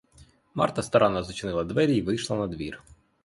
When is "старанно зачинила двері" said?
0.83-1.95